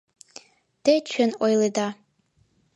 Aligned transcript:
—Те 0.83 0.93
чын 1.09 1.31
ойледа. 1.45 1.87